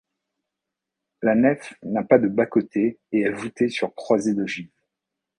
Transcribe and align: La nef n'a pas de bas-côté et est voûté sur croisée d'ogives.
La 1.21 1.35
nef 1.35 1.75
n'a 1.83 2.01
pas 2.01 2.17
de 2.17 2.27
bas-côté 2.27 2.99
et 3.11 3.19
est 3.21 3.29
voûté 3.29 3.69
sur 3.69 3.93
croisée 3.93 4.33
d'ogives. 4.33 4.73